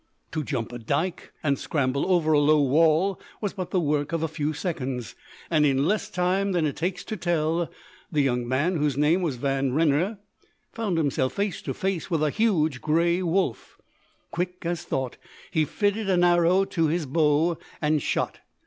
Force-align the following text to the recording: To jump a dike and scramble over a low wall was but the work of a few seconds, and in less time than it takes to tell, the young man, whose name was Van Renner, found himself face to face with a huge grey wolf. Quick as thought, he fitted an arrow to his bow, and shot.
To 0.31 0.41
jump 0.43 0.71
a 0.71 0.79
dike 0.79 1.31
and 1.43 1.59
scramble 1.59 2.11
over 2.11 2.31
a 2.33 2.39
low 2.39 2.59
wall 2.59 3.19
was 3.39 3.53
but 3.53 3.69
the 3.69 3.79
work 3.79 4.11
of 4.11 4.23
a 4.23 4.27
few 4.27 4.51
seconds, 4.51 5.13
and 5.47 5.63
in 5.63 5.85
less 5.85 6.09
time 6.09 6.53
than 6.53 6.65
it 6.65 6.75
takes 6.75 7.03
to 7.03 7.15
tell, 7.15 7.69
the 8.11 8.21
young 8.23 8.47
man, 8.47 8.77
whose 8.77 8.97
name 8.97 9.21
was 9.21 9.35
Van 9.35 9.73
Renner, 9.73 10.17
found 10.73 10.97
himself 10.97 11.33
face 11.33 11.61
to 11.61 11.75
face 11.75 12.09
with 12.09 12.23
a 12.23 12.31
huge 12.31 12.81
grey 12.81 13.21
wolf. 13.21 13.77
Quick 14.31 14.63
as 14.65 14.81
thought, 14.81 15.17
he 15.51 15.65
fitted 15.65 16.09
an 16.09 16.23
arrow 16.23 16.65
to 16.65 16.87
his 16.87 17.05
bow, 17.05 17.59
and 17.79 18.01
shot. 18.01 18.39